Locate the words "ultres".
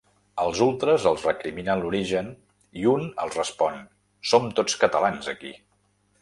0.67-1.03